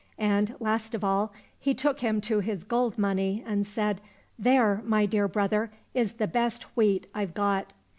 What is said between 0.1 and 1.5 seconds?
"And, last of all,